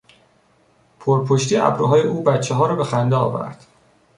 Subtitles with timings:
[0.99, 3.67] پرپشتی ابروهای او بچهها را به خنده آورد.